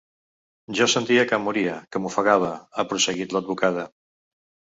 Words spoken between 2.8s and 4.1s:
prosseguit l’advocada–.